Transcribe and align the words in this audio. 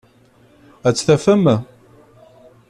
Ad 0.87 0.93
t-tafem? 0.95 1.43